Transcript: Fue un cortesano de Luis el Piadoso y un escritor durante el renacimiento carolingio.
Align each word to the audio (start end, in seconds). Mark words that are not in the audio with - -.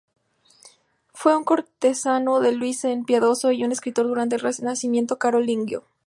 Fue 1.13 1.37
un 1.37 1.43
cortesano 1.43 2.39
de 2.39 2.53
Luis 2.53 2.83
el 2.85 3.03
Piadoso 3.05 3.51
y 3.51 3.63
un 3.63 3.71
escritor 3.71 4.07
durante 4.07 4.35
el 4.37 4.41
renacimiento 4.41 5.19
carolingio. 5.19 5.83